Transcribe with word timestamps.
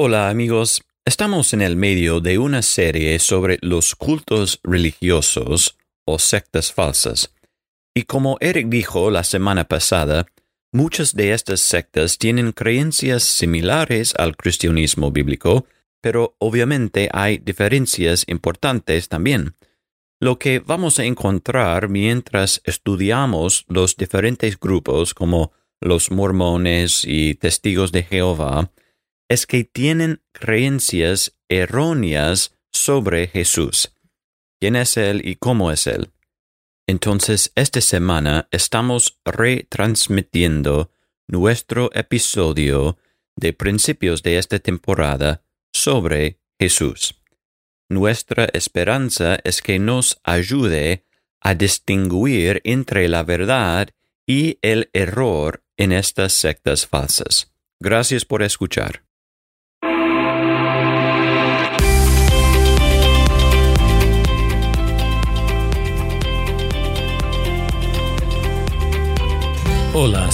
Hola 0.00 0.28
amigos, 0.28 0.84
estamos 1.04 1.52
en 1.52 1.60
el 1.60 1.74
medio 1.74 2.20
de 2.20 2.38
una 2.38 2.62
serie 2.62 3.18
sobre 3.18 3.58
los 3.62 3.96
cultos 3.96 4.60
religiosos 4.62 5.76
o 6.04 6.20
sectas 6.20 6.72
falsas. 6.72 7.34
Y 7.96 8.04
como 8.04 8.36
Eric 8.38 8.68
dijo 8.68 9.10
la 9.10 9.24
semana 9.24 9.64
pasada, 9.64 10.28
muchas 10.70 11.16
de 11.16 11.32
estas 11.32 11.58
sectas 11.58 12.16
tienen 12.16 12.52
creencias 12.52 13.24
similares 13.24 14.14
al 14.16 14.36
cristianismo 14.36 15.10
bíblico, 15.10 15.66
pero 16.00 16.36
obviamente 16.38 17.08
hay 17.12 17.38
diferencias 17.38 18.22
importantes 18.28 19.08
también. 19.08 19.56
Lo 20.20 20.38
que 20.38 20.60
vamos 20.60 21.00
a 21.00 21.06
encontrar 21.06 21.88
mientras 21.88 22.62
estudiamos 22.64 23.64
los 23.66 23.96
diferentes 23.96 24.60
grupos 24.60 25.12
como 25.12 25.50
los 25.80 26.12
mormones 26.12 27.02
y 27.04 27.34
testigos 27.34 27.90
de 27.90 28.04
Jehová 28.04 28.70
es 29.28 29.46
que 29.46 29.64
tienen 29.64 30.22
creencias 30.32 31.38
erróneas 31.48 32.56
sobre 32.72 33.28
Jesús. 33.28 33.92
¿Quién 34.60 34.76
es 34.76 34.96
Él 34.96 35.22
y 35.24 35.36
cómo 35.36 35.70
es 35.70 35.86
Él? 35.86 36.10
Entonces, 36.86 37.52
esta 37.54 37.80
semana 37.80 38.48
estamos 38.50 39.18
retransmitiendo 39.24 40.90
nuestro 41.26 41.90
episodio 41.94 42.96
de 43.36 43.52
principios 43.52 44.22
de 44.22 44.38
esta 44.38 44.58
temporada 44.58 45.42
sobre 45.72 46.40
Jesús. 46.58 47.14
Nuestra 47.90 48.46
esperanza 48.46 49.38
es 49.44 49.62
que 49.62 49.78
nos 49.78 50.20
ayude 50.24 51.04
a 51.40 51.54
distinguir 51.54 52.60
entre 52.64 53.08
la 53.08 53.22
verdad 53.22 53.90
y 54.26 54.58
el 54.62 54.90
error 54.92 55.62
en 55.76 55.92
estas 55.92 56.32
sectas 56.32 56.86
falsas. 56.86 57.52
Gracias 57.80 58.24
por 58.24 58.42
escuchar. 58.42 59.07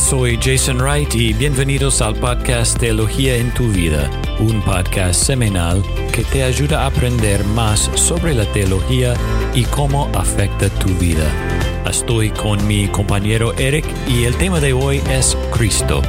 Soy 0.05 0.39
Jason 0.41 0.83
Wright 0.83 1.15
y 1.15 1.33
bienvenidos 1.33 2.03
al 2.03 2.15
podcast 2.15 2.79
Teología 2.79 3.37
en 3.37 3.53
tu 3.55 3.69
vida, 3.69 4.11
un 4.39 4.61
podcast 4.61 5.25
semanal 5.25 5.83
que 6.13 6.23
te 6.25 6.43
ayuda 6.43 6.83
a 6.83 6.87
aprender 6.89 7.43
más 7.47 7.91
sobre 7.95 8.35
la 8.35 8.45
teología 8.53 9.15
y 9.55 9.65
cómo 9.65 10.11
afecta 10.15 10.69
tu 10.69 10.91
vida. 10.97 11.25
Estoy 11.89 12.31
con 12.31 12.67
mi 12.67 12.87
compañero 12.89 13.55
Eric 13.55 13.87
y 14.07 14.25
el 14.25 14.37
tema 14.37 14.61
de 14.61 14.75
hoy 14.75 15.01
es 15.11 15.39
Cristo. 15.51 16.03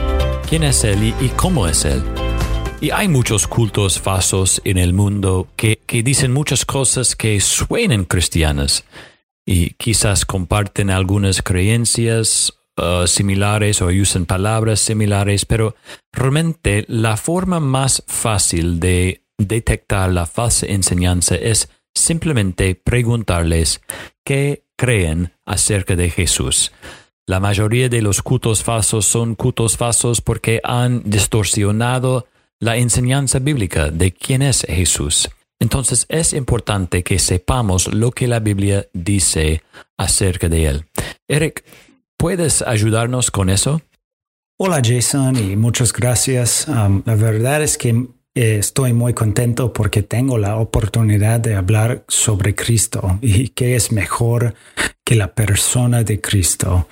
¿Quién 0.49 0.63
es 0.65 0.83
Él 0.83 1.13
y 1.21 1.29
cómo 1.29 1.65
es 1.65 1.85
Él? 1.85 2.03
Y 2.81 2.91
hay 2.91 3.07
muchos 3.07 3.47
cultos 3.47 3.97
falsos 3.97 4.61
en 4.65 4.77
el 4.77 4.91
mundo 4.91 5.47
que, 5.55 5.79
que 5.85 6.03
dicen 6.03 6.33
muchas 6.33 6.65
cosas 6.65 7.15
que 7.15 7.39
suenan 7.39 8.03
cristianas 8.03 8.83
y 9.45 9.69
quizás 9.75 10.25
comparten 10.25 10.89
algunas 10.89 11.41
creencias 11.41 12.51
Uh, 12.77 13.07
similares 13.07 13.81
o 13.81 13.87
usan 13.87 14.25
palabras 14.25 14.81
similares, 14.81 15.45
pero 15.45 15.75
realmente 16.11 16.83
la 16.89 17.15
forma 17.15 17.61
más 17.61 18.03
fácil 18.05 18.81
de 18.81 19.21
detectar 19.37 20.11
la 20.11 20.25
falsa 20.25 20.65
enseñanza 20.65 21.35
es 21.35 21.69
simplemente 21.93 22.75
preguntarles 22.75 23.81
qué 24.25 24.65
creen 24.75 25.31
acerca 25.45 25.95
de 25.95 26.09
Jesús. 26.09 26.73
La 27.27 27.39
mayoría 27.39 27.89
de 27.89 28.01
los 28.01 28.21
cultos 28.21 28.63
falsos 28.63 29.05
son 29.05 29.35
cultos 29.35 29.77
falsos 29.77 30.21
porque 30.21 30.59
han 30.63 31.01
distorsionado 31.05 32.27
la 32.59 32.77
enseñanza 32.77 33.39
bíblica 33.39 33.89
de 33.89 34.11
quién 34.11 34.41
es 34.41 34.61
Jesús. 34.67 35.29
Entonces 35.59 36.05
es 36.09 36.33
importante 36.33 37.03
que 37.03 37.19
sepamos 37.19 37.87
lo 37.93 38.11
que 38.11 38.27
la 38.27 38.39
Biblia 38.39 38.87
dice 38.93 39.63
acerca 39.97 40.49
de 40.49 40.65
él. 40.65 40.85
Eric, 41.27 41.63
¿Puedes 42.17 42.61
ayudarnos 42.61 43.29
con 43.29 43.49
eso? 43.49 43.81
Hola 44.57 44.81
Jason 44.83 45.35
y 45.35 45.55
muchas 45.57 45.91
gracias. 45.91 46.65
Um, 46.67 47.03
la 47.05 47.15
verdad 47.15 47.61
es 47.61 47.77
que 47.77 47.89
eh, 47.89 48.57
estoy 48.57 48.93
muy 48.93 49.13
contento 49.13 49.73
porque 49.73 50.01
tengo 50.01 50.37
la 50.37 50.57
oportunidad 50.57 51.41
de 51.41 51.55
hablar 51.55 52.05
sobre 52.07 52.55
Cristo 52.55 53.19
y 53.21 53.49
qué 53.49 53.75
es 53.75 53.91
mejor 53.91 54.55
que 55.03 55.15
la 55.15 55.35
persona 55.35 56.03
de 56.03 56.21
Cristo. 56.21 56.87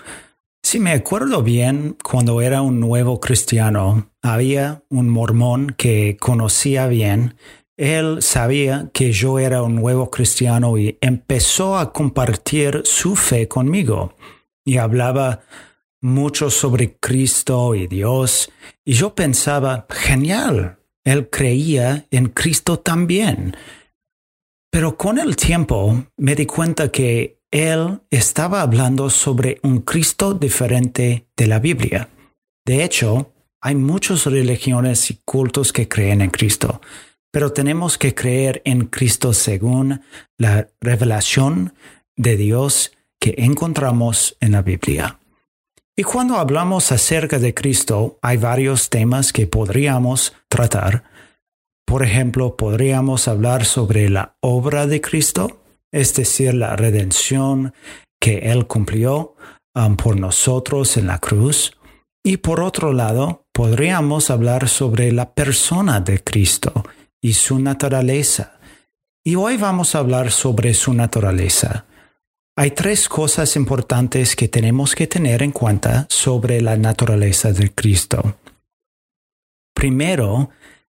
Si 0.62 0.80
me 0.80 0.92
acuerdo 0.92 1.42
bien, 1.42 1.98
cuando 2.04 2.42
era 2.42 2.62
un 2.62 2.82
nuevo 2.82 3.20
cristiano, 3.20 4.12
había 4.22 4.84
un 4.90 5.10
mormón 5.10 5.74
que 5.78 6.18
conocía 6.20 6.88
bien. 6.88 7.36
Él 7.78 8.22
sabía 8.22 8.90
que 8.94 9.14
yo 9.14 9.40
era 9.40 9.64
un 9.64 9.76
nuevo 9.76 10.12
cristiano 10.12 10.78
y 10.78 10.98
empezó 11.02 11.78
a 11.78 11.94
compartir 11.94 12.82
su 12.84 13.16
fe 13.16 13.48
conmigo 13.48 14.16
y 14.66 14.78
hablaba 14.78 15.42
mucho 16.02 16.50
sobre 16.50 16.98
Cristo 16.98 17.76
y 17.76 17.88
Dios, 17.88 18.52
y 18.86 18.94
yo 18.94 19.16
pensaba, 19.16 19.88
genial, 19.90 20.80
él 21.06 21.30
creía 21.30 22.06
en 22.12 22.28
Cristo 22.28 22.80
también. 22.80 23.56
Pero 24.70 24.98
con 24.98 25.18
el 25.18 25.36
tiempo 25.36 26.06
me 26.18 26.36
di 26.36 26.46
cuenta 26.46 26.92
que 26.92 27.40
él 27.52 28.02
estaba 28.10 28.62
hablando 28.62 29.10
sobre 29.10 29.60
un 29.64 29.82
Cristo 29.82 30.34
diferente 30.34 31.28
de 31.38 31.48
la 31.48 31.60
Biblia. 31.60 32.10
De 32.66 32.84
hecho, 32.84 33.32
hay 33.62 33.76
muchas 33.76 34.26
religiones 34.26 35.10
y 35.12 35.22
cultos 35.24 35.72
que 35.72 35.88
creen 35.88 36.22
en 36.22 36.32
Cristo, 36.32 36.82
pero 37.32 37.54
tenemos 37.54 37.98
que 37.98 38.14
creer 38.14 38.62
en 38.66 38.88
Cristo 38.88 39.34
según 39.34 40.02
la 40.38 40.68
revelación 40.82 41.74
de 42.16 42.36
Dios 42.36 42.92
que 43.24 43.36
encontramos 43.38 44.36
en 44.42 44.52
la 44.52 44.62
Biblia. 44.62 45.18
Y 45.96 46.04
cuando 46.04 46.36
hablamos 46.40 46.92
acerca 46.92 47.40
de 47.40 47.54
Cristo, 47.54 48.20
hay 48.22 48.36
varios 48.36 48.90
temas 48.90 49.32
que 49.32 49.48
podríamos 49.48 50.34
tratar. 50.50 51.06
Por 51.86 52.04
ejemplo, 52.04 52.58
podríamos 52.58 53.30
hablar 53.30 53.64
sobre 53.64 54.10
la 54.10 54.36
obra 54.42 54.88
de 54.88 55.00
Cristo, 55.00 55.64
es 55.90 56.14
decir, 56.16 56.54
la 56.54 56.76
redención 56.76 57.74
que 58.20 58.40
Él 58.40 58.68
cumplió 58.68 59.38
um, 59.74 59.96
por 59.96 60.20
nosotros 60.20 60.98
en 60.98 61.08
la 61.08 61.20
cruz. 61.20 61.78
Y 62.26 62.38
por 62.38 62.60
otro 62.60 62.92
lado, 62.92 63.46
podríamos 63.54 64.32
hablar 64.32 64.68
sobre 64.68 65.14
la 65.14 65.34
persona 65.34 66.02
de 66.02 66.22
Cristo 66.22 66.74
y 67.22 67.36
su 67.36 67.58
naturaleza. 67.60 68.60
Y 69.24 69.36
hoy 69.36 69.56
vamos 69.56 69.96
a 69.96 70.00
hablar 70.00 70.30
sobre 70.30 70.74
su 70.74 70.94
naturaleza. 70.94 71.86
Hay 72.56 72.72
tres 72.72 73.10
cosas 73.10 73.56
importantes 73.56 74.36
que 74.36 74.48
tenemos 74.48 74.94
que 74.94 75.08
tener 75.08 75.42
en 75.42 75.52
cuenta 75.52 76.06
sobre 76.10 76.62
la 76.62 76.78
naturaleza 76.78 77.52
de 77.52 77.74
Cristo. 77.74 78.38
Primero, 79.74 80.52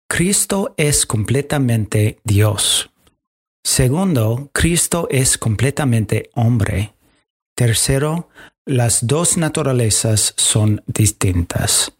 Cristo 0.08 0.74
es 0.76 1.04
completamente 1.04 2.20
Dios. 2.22 2.90
Segundo, 3.64 4.50
Cristo 4.52 5.08
es 5.10 5.36
completamente 5.36 6.30
hombre. 6.34 6.94
Tercero, 7.56 8.28
las 8.64 9.08
dos 9.08 9.36
naturalezas 9.36 10.34
son 10.36 10.84
distintas. 10.86 11.92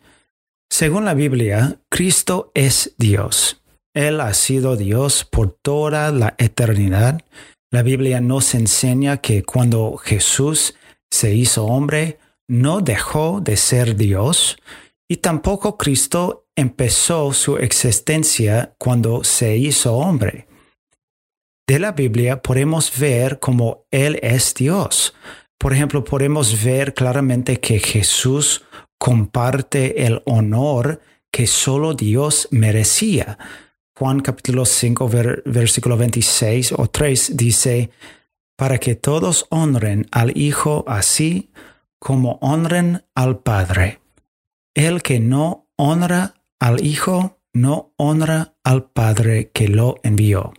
Según 0.71 1.05
la 1.05 1.15
Biblia, 1.15 1.81
Cristo 1.89 2.53
es 2.55 2.95
Dios. 2.97 3.61
Él 3.93 4.21
ha 4.21 4.35
sido 4.35 4.77
Dios 4.77 5.25
por 5.25 5.51
toda 5.51 6.13
la 6.13 6.37
eternidad 6.39 7.25
la 7.71 7.83
Biblia 7.83 8.21
nos 8.21 8.55
enseña 8.55 9.19
que 9.19 9.43
cuando 9.43 9.97
Jesús 9.97 10.75
se 11.11 11.35
hizo 11.35 11.67
hombre, 11.67 12.19
no 12.49 12.81
dejó 12.81 13.41
de 13.41 13.57
ser 13.57 13.97
Dios 13.97 14.57
y 15.09 15.19
tampoco 15.19 15.77
Cristo 15.77 16.47
empezó 16.57 17.33
su 17.33 17.57
existencia 17.59 18.75
cuando 18.79 19.23
se 19.23 19.57
hizo 19.57 19.97
hombre. 19.97 20.47
De 21.67 21.79
la 21.79 21.93
Biblia 21.93 22.41
podemos 22.41 22.99
ver 22.99 23.39
cómo 23.39 23.87
Él 23.91 24.19
es 24.23 24.55
Dios. 24.55 25.15
Por 25.59 25.75
ejemplo, 25.75 26.05
podemos 26.05 26.65
ver 26.65 26.95
claramente 26.95 27.61
que 27.61 27.79
Jesús 27.79 28.65
comparte 28.99 30.07
el 30.07 30.23
honor 30.25 31.03
que 31.31 31.47
solo 31.47 31.93
Dios 31.93 32.49
merecía. 32.51 33.39
Juan 33.99 34.21
capítulo 34.21 34.65
5, 34.65 35.11
versículo 35.45 35.97
26 35.97 36.71
o 36.79 36.87
3 36.87 37.37
dice, 37.37 37.91
para 38.57 38.79
que 38.79 38.95
todos 38.95 39.47
honren 39.51 40.07
al 40.13 40.39
Hijo 40.39 40.85
así 40.87 41.51
como 41.99 42.39
honren 42.41 43.05
al 43.17 43.41
Padre. 43.41 43.99
El 44.73 45.03
que 45.03 45.19
no 45.19 45.67
honra 45.75 46.35
al 46.61 46.87
Hijo, 46.87 47.41
no 47.53 47.93
honra 47.97 48.55
al 48.63 48.89
Padre 48.89 49.51
que 49.53 49.67
lo 49.67 49.97
envió. 50.05 50.53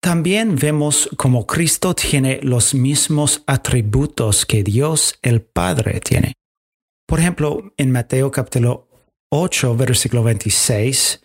También 0.00 0.56
vemos 0.56 1.08
como 1.16 1.46
Cristo 1.46 1.94
tiene 1.94 2.40
los 2.42 2.74
mismos 2.74 3.44
atributos 3.46 4.44
que 4.44 4.64
Dios 4.64 5.20
el 5.22 5.40
Padre 5.40 6.00
tiene. 6.00 6.32
Por 7.06 7.20
ejemplo, 7.20 7.72
en 7.76 7.92
Mateo 7.92 8.32
capítulo 8.32 8.88
8, 9.28 9.76
versículo 9.76 10.24
26, 10.24 11.20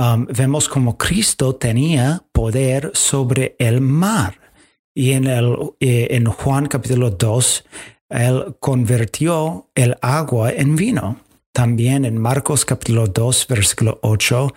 um, 0.00 0.26
vemos 0.26 0.68
como 0.68 0.96
Cristo 0.96 1.54
tenía 1.56 2.24
poder 2.32 2.90
sobre 2.94 3.56
el 3.58 3.80
mar. 3.80 4.40
Y 4.94 5.12
en, 5.12 5.26
el, 5.26 5.56
eh, 5.80 6.08
en 6.10 6.26
Juan 6.26 6.66
capítulo 6.66 7.10
2, 7.10 7.64
Él 8.08 8.56
convirtió 8.58 9.70
el 9.74 9.96
agua 10.00 10.50
en 10.52 10.74
vino. 10.74 11.20
También 11.52 12.04
en 12.04 12.18
Marcos 12.18 12.64
capítulo 12.64 13.06
2, 13.06 13.46
versículo 13.48 13.98
8, 14.02 14.52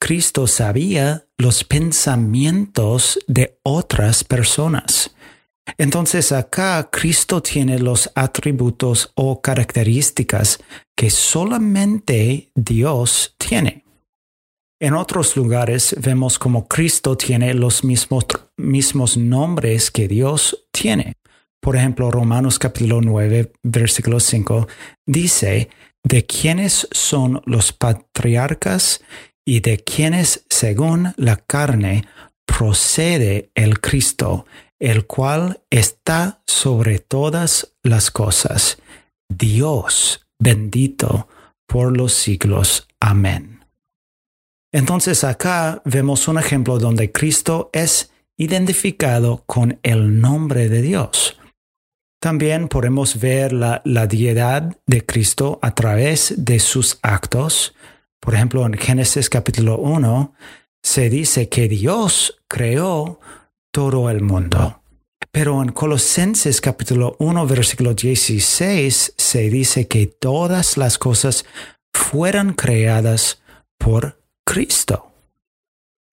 Cristo 0.00 0.46
sabía 0.46 1.26
los 1.38 1.64
pensamientos 1.64 3.18
de 3.26 3.58
otras 3.62 4.24
personas. 4.24 5.14
Entonces 5.78 6.32
acá 6.32 6.88
Cristo 6.90 7.42
tiene 7.42 7.78
los 7.78 8.10
atributos 8.14 9.10
o 9.14 9.40
características 9.40 10.60
que 10.96 11.10
solamente 11.10 12.50
Dios 12.54 13.34
tiene. 13.36 13.85
En 14.78 14.92
otros 14.92 15.36
lugares 15.36 15.96
vemos 15.98 16.38
como 16.38 16.68
Cristo 16.68 17.16
tiene 17.16 17.54
los 17.54 17.82
mismos, 17.82 18.26
mismos 18.58 19.16
nombres 19.16 19.90
que 19.90 20.06
Dios 20.06 20.66
tiene. 20.70 21.14
Por 21.62 21.76
ejemplo, 21.76 22.10
Romanos 22.10 22.58
capítulo 22.58 23.00
9, 23.00 23.52
versículo 23.62 24.20
5 24.20 24.68
dice, 25.06 25.70
de 26.04 26.26
quienes 26.26 26.88
son 26.92 27.40
los 27.46 27.72
patriarcas 27.72 29.00
y 29.46 29.60
de 29.60 29.78
quienes 29.78 30.44
según 30.50 31.14
la 31.16 31.36
carne 31.36 32.04
procede 32.44 33.50
el 33.54 33.80
Cristo, 33.80 34.44
el 34.78 35.06
cual 35.06 35.62
está 35.70 36.42
sobre 36.46 36.98
todas 36.98 37.72
las 37.82 38.10
cosas. 38.10 38.76
Dios 39.28 40.26
bendito 40.38 41.28
por 41.66 41.96
los 41.96 42.12
siglos. 42.12 42.86
Amén. 43.00 43.55
Entonces 44.76 45.24
acá 45.24 45.80
vemos 45.86 46.28
un 46.28 46.38
ejemplo 46.38 46.78
donde 46.78 47.10
Cristo 47.10 47.70
es 47.72 48.12
identificado 48.36 49.42
con 49.46 49.80
el 49.82 50.20
nombre 50.20 50.68
de 50.68 50.82
Dios. 50.82 51.38
También 52.20 52.68
podemos 52.68 53.18
ver 53.18 53.54
la, 53.54 53.80
la 53.86 54.06
deidad 54.06 54.76
de 54.84 55.06
Cristo 55.06 55.58
a 55.62 55.74
través 55.74 56.34
de 56.36 56.58
sus 56.58 56.98
actos. 57.00 57.74
Por 58.20 58.34
ejemplo, 58.34 58.66
en 58.66 58.74
Génesis 58.74 59.30
capítulo 59.30 59.78
1 59.78 60.34
se 60.82 61.08
dice 61.08 61.48
que 61.48 61.68
Dios 61.68 62.42
creó 62.46 63.18
todo 63.72 64.10
el 64.10 64.20
mundo. 64.20 64.82
Pero 65.32 65.62
en 65.62 65.70
Colosenses 65.72 66.60
capítulo 66.60 67.16
1 67.18 67.46
versículo 67.46 67.94
16 67.94 69.14
se 69.16 69.40
dice 69.48 69.88
que 69.88 70.06
todas 70.06 70.76
las 70.76 70.98
cosas 70.98 71.46
fueran 71.94 72.52
creadas 72.52 73.40
por 73.78 74.25
Cristo. 74.46 75.12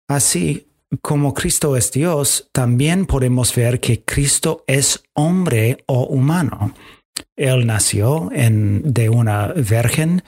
Así 0.06 0.68
como 1.02 1.34
Cristo 1.34 1.76
es 1.76 1.90
Dios, 1.90 2.48
también 2.52 3.06
podemos 3.06 3.54
ver 3.54 3.80
que 3.80 4.04
Cristo 4.04 4.64
es 4.66 5.02
hombre 5.14 5.82
o 5.86 6.04
humano. 6.04 6.74
Él 7.36 7.66
nació 7.66 8.30
en, 8.32 8.82
de 8.84 9.08
una 9.08 9.48
virgen, 9.48 10.22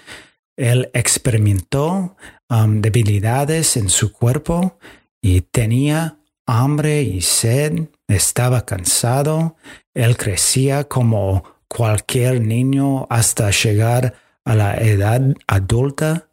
él 0.56 0.90
experimentó 0.92 2.16
um, 2.48 2.80
debilidades 2.80 3.76
en 3.76 3.88
su 3.88 4.12
cuerpo 4.12 4.78
y 5.22 5.42
tenía 5.42 6.18
hambre 6.46 7.02
y 7.02 7.20
sed, 7.20 7.88
estaba 8.08 8.66
cansado, 8.66 9.56
él 9.94 10.16
crecía 10.16 10.84
como 10.84 11.44
cualquier 11.68 12.40
niño 12.40 13.06
hasta 13.08 13.50
llegar 13.50 14.14
a 14.44 14.54
la 14.54 14.74
edad 14.74 15.22
adulta 15.46 16.29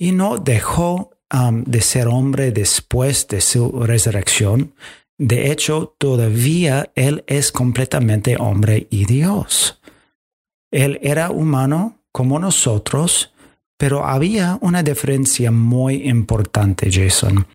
y 0.00 0.12
no 0.12 0.38
dejó 0.38 1.10
um, 1.32 1.62
de 1.64 1.82
ser 1.82 2.08
hombre 2.08 2.52
después 2.52 3.28
de 3.28 3.42
su 3.42 3.70
resurrección. 3.82 4.72
De 5.18 5.52
hecho, 5.52 5.94
todavía 5.98 6.90
él 6.94 7.22
es 7.26 7.52
completamente 7.52 8.36
hombre 8.40 8.86
y 8.90 9.04
Dios. 9.04 9.78
Él 10.72 10.98
era 11.02 11.30
humano 11.30 11.98
como 12.12 12.38
nosotros, 12.38 13.34
pero 13.76 14.06
había 14.06 14.58
una 14.62 14.82
diferencia 14.82 15.50
muy 15.50 16.08
importante, 16.08 16.90
Jason. 16.90 17.46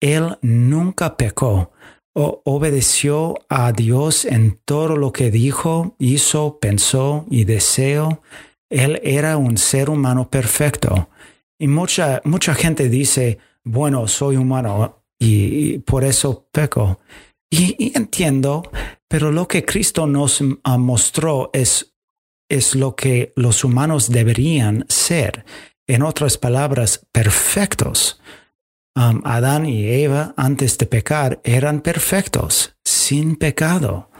Él 0.00 0.38
nunca 0.40 1.16
pecó 1.16 1.72
o 2.14 2.42
obedeció 2.44 3.34
a 3.48 3.72
Dios 3.72 4.24
en 4.24 4.56
todo 4.64 4.96
lo 4.96 5.10
que 5.12 5.32
dijo, 5.32 5.96
hizo, 5.98 6.58
pensó 6.60 7.26
y 7.28 7.44
deseó. 7.44 8.22
Él 8.70 9.00
era 9.02 9.36
un 9.36 9.58
ser 9.58 9.90
humano 9.90 10.30
perfecto. 10.30 11.08
Y 11.62 11.68
mucha, 11.68 12.20
mucha 12.24 12.56
gente 12.56 12.88
dice, 12.88 13.38
bueno, 13.62 14.08
soy 14.08 14.34
humano 14.34 15.04
y, 15.16 15.78
por 15.78 16.02
eso 16.02 16.48
peco. 16.50 16.98
Y, 17.52 17.92
entiendo, 17.96 18.68
pero 19.06 19.30
lo 19.30 19.46
que 19.46 19.64
Cristo 19.64 20.08
nos 20.08 20.42
mostró 20.42 21.50
es, 21.52 21.94
es 22.50 22.74
lo 22.74 22.96
que 22.96 23.32
los 23.36 23.62
humanos 23.62 24.10
deberían 24.10 24.86
ser. 24.88 25.44
En 25.86 26.02
otras 26.02 26.36
palabras, 26.36 27.06
perfectos. 27.12 28.20
Adán 28.96 29.64
y 29.64 29.86
Eva 29.86 30.34
antes 30.36 30.76
de 30.78 30.86
pecar 30.86 31.40
eran 31.44 31.80
perfectos, 31.80 32.74
sin 32.84 33.36
pecado. 33.36 34.10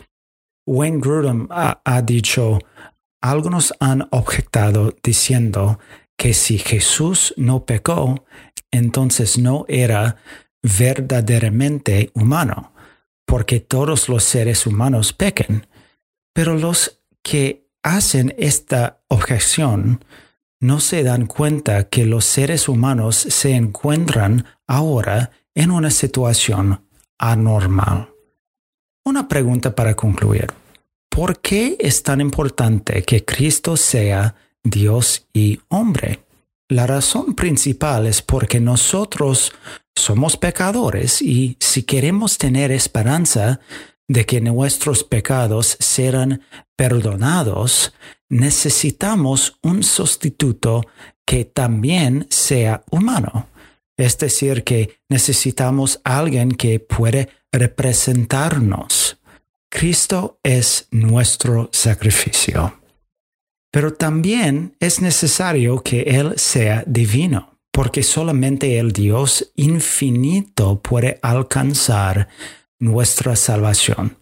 Wayne 0.65 1.01
Grudem 1.01 1.49
ha, 1.51 1.83
ha 1.85 2.03
dicho, 2.03 2.61
algunos 3.21 3.75
han 3.81 4.07
objetado 4.13 4.95
diciendo 5.03 5.81
que 6.17 6.35
si 6.35 6.59
Jesús 6.59 7.35
no 7.37 7.65
pecó, 7.65 8.25
entonces 8.71 9.39
no 9.39 9.65
era 9.69 10.17
verdaderamente 10.63 12.11
humano, 12.15 12.73
porque 13.27 13.61
todos 13.61 14.09
los 14.09 14.25
seres 14.25 14.67
humanos 14.67 15.13
pecan. 15.13 15.67
Pero 16.33 16.57
los 16.57 17.01
que 17.23 17.67
hacen 17.83 18.35
esta 18.39 19.03
objeción 19.09 20.05
no 20.61 20.79
se 20.79 21.03
dan 21.03 21.27
cuenta 21.27 21.89
que 21.89 22.07
los 22.07 22.25
seres 22.25 22.69
humanos 22.69 23.17
se 23.17 23.53
encuentran 23.53 24.47
ahora 24.67 25.33
en 25.55 25.73
una 25.73 25.91
situación 25.91 26.87
anormal. 27.19 28.11
Una 29.05 29.27
pregunta 29.27 29.75
para 29.75 29.95
concluir. 29.95 30.47
¿Por 31.09 31.41
qué 31.41 31.77
es 31.81 32.03
tan 32.03 32.21
importante 32.21 33.03
que 33.03 33.25
Cristo 33.25 33.77
sea 33.77 34.35
Dios 34.65 35.27
y 35.33 35.61
hombre? 35.69 36.21
La 36.69 36.87
razón 36.87 37.35
principal 37.35 38.07
es 38.07 38.23
porque 38.23 38.61
nosotros 38.61 39.53
somos 39.95 40.37
pecadores 40.37 41.21
y 41.21 41.57
si 41.61 41.83
queremos 41.83 42.39
tener 42.39 42.73
esperanza 42.73 43.61
de 44.09 44.25
que 44.25 44.41
nuestros 44.41 45.05
pecados 45.05 45.77
serán 45.81 46.43
perdonados, 46.77 47.93
necesitamos 48.29 49.59
un 49.63 49.83
sustituto 49.83 50.83
que 51.27 51.45
también 51.45 52.27
sea 52.31 52.83
humano. 52.91 53.49
Es 53.97 54.19
decir, 54.19 54.65
que 54.65 54.99
necesitamos 55.09 56.01
alguien 56.05 56.53
que 56.53 56.81
puede 56.81 57.29
representarnos. 57.53 59.19
Cristo 59.71 60.39
es 60.43 60.89
nuestro 60.91 61.69
sacrificio. 61.73 62.82
Pero 63.73 63.95
también 63.95 64.77
es 64.81 65.01
necesario 65.01 65.83
que 65.83 66.03
Él 66.03 66.35
sea 66.37 66.85
divino, 66.87 67.59
porque 67.73 68.03
solamente 68.03 68.79
el 68.79 68.93
Dios 68.93 69.51
infinito 69.57 70.81
puede 70.83 71.19
alcanzar 71.23 72.29
nuestra 72.79 73.35
salvación. 73.35 74.19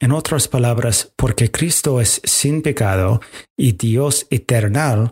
En 0.00 0.10
otras 0.10 0.48
palabras, 0.48 1.12
porque 1.16 1.50
Cristo 1.50 2.00
es 2.00 2.22
sin 2.24 2.62
pecado 2.62 3.20
y 3.56 3.72
Dios 3.72 4.26
eternal, 4.30 5.10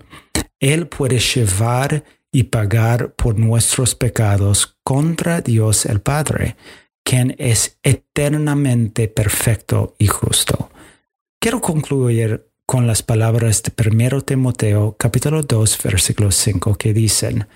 Él 0.59 0.89
puede 0.89 1.19
llevar 1.19 2.03
y 2.33 2.45
pagar 2.45 3.13
por 3.15 3.39
nuestros 3.39 3.95
pecados 3.95 4.79
contra 4.83 5.43
Dios 5.43 5.85
el 5.85 6.01
Padre, 6.01 6.57
quien 7.05 7.37
es 7.39 7.79
eternamente 7.83 9.09
perfecto 9.09 9.95
y 9.99 10.07
justo. 10.07 10.71
Quiero 11.39 11.61
concluir 11.61 12.52
con 12.67 12.87
las 12.87 13.03
palabras 13.03 13.63
de 13.63 13.73
1 13.77 14.23
Timoteo 14.23 14.97
capítulo 14.99 15.43
2 15.43 15.79
versículo 15.83 16.31
5 16.31 16.75
que 16.77 16.93
dicen, 16.93 17.47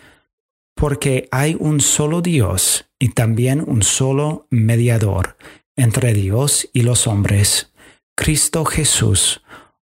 porque 0.75 1.29
hay 1.31 1.57
un 1.59 1.81
solo 1.81 2.21
Dios 2.21 2.87
y 2.99 3.11
también 3.11 3.65
un 3.67 3.83
solo 3.83 4.47
mediador 4.51 5.37
entre 5.77 6.13
Dios 6.13 6.69
y 6.73 6.83
los 6.83 7.07
hombres, 7.07 7.73
Cristo 8.17 8.65
Jesús, 8.65 9.43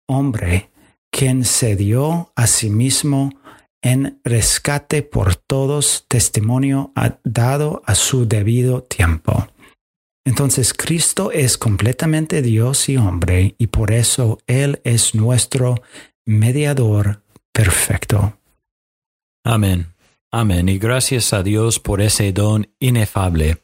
hombre, 0.08 0.70
quien 1.12 1.46
se 1.46 1.76
dio 1.76 2.32
a 2.36 2.48
sí 2.48 2.70
mismo 2.70 3.32
en 3.82 4.20
rescate 4.24 5.02
por 5.02 5.36
todos, 5.36 6.06
testimonio 6.08 6.94
dado 7.24 7.82
a 7.86 7.96
su 7.96 8.28
debido 8.28 8.84
tiempo. 8.84 9.48
Entonces 10.26 10.74
Cristo 10.74 11.32
es 11.32 11.58
completamente 11.58 12.42
Dios 12.42 12.90
y 12.90 12.98
hombre 12.98 13.56
y 13.58 13.68
por 13.68 13.92
eso 13.92 14.38
Él 14.48 14.80
es 14.84 15.16
nuestro 15.16 15.82
mediador 16.26 17.24
perfecto. 17.52 18.38
Amén. 19.44 19.88
Amén. 20.32 20.70
Y 20.70 20.78
gracias 20.78 21.34
a 21.34 21.44
Dios 21.44 21.80
por 21.80 22.02
ese 22.02 22.32
don 22.32 22.70
inefable. 22.80 23.58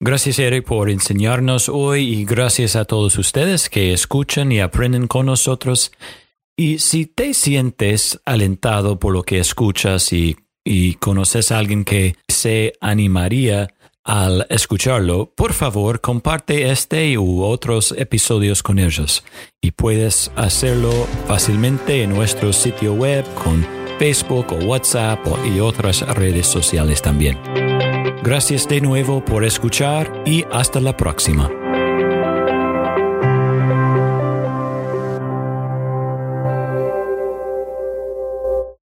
Gracias 0.00 0.38
Eric 0.38 0.64
por 0.64 0.90
enseñarnos 0.90 1.68
hoy 1.68 2.20
y 2.20 2.24
gracias 2.24 2.76
a 2.76 2.84
todos 2.84 3.18
ustedes 3.18 3.68
que 3.68 3.92
escuchan 3.92 4.52
y 4.52 4.60
aprenden 4.60 5.06
con 5.06 5.26
nosotros. 5.26 5.92
Y 6.56 6.78
si 6.78 7.06
te 7.06 7.34
sientes 7.34 8.20
alentado 8.24 8.98
por 8.98 9.12
lo 9.12 9.22
que 9.22 9.38
escuchas 9.38 10.12
y, 10.12 10.36
y 10.64 10.94
conoces 10.94 11.52
a 11.52 11.58
alguien 11.58 11.84
que 11.84 12.16
se 12.28 12.74
animaría 12.80 13.74
al 14.08 14.46
escucharlo, 14.48 15.30
por 15.34 15.52
favor 15.52 16.00
comparte 16.00 16.70
este 16.70 17.18
u 17.18 17.42
otros 17.42 17.94
episodios 17.96 18.62
con 18.62 18.78
ellos. 18.78 19.22
Y 19.60 19.72
puedes 19.72 20.32
hacerlo 20.34 20.90
fácilmente 21.26 22.02
en 22.02 22.14
nuestro 22.14 22.54
sitio 22.54 22.94
web 22.94 23.26
con 23.34 23.66
Facebook 23.98 24.46
o 24.52 24.64
WhatsApp 24.64 25.20
y 25.44 25.60
otras 25.60 26.00
redes 26.16 26.46
sociales 26.46 27.02
también. 27.02 27.38
Gracias 28.22 28.66
de 28.66 28.80
nuevo 28.80 29.22
por 29.22 29.44
escuchar 29.44 30.22
y 30.24 30.44
hasta 30.50 30.80
la 30.80 30.96
próxima. 30.96 31.50